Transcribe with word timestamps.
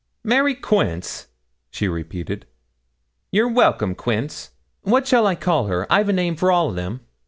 'Mary 0.23 0.55
Quince,' 0.55 1.27
she 1.69 1.87
repeated. 1.87 2.47
'You're 3.29 3.47
welcome, 3.47 3.93
Quince. 3.93 4.49
What 4.81 5.05
shall 5.05 5.27
I 5.27 5.35
call 5.35 5.67
her? 5.67 5.85
I've 5.93 6.09
a 6.09 6.13
name 6.13 6.35
for 6.35 6.51
all 6.51 6.69
o' 6.69 6.73
them. 6.73 7.01